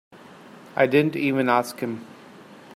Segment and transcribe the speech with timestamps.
[0.75, 2.07] I didn't even ask him.